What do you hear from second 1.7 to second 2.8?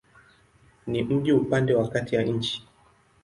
wa kati ya nchi.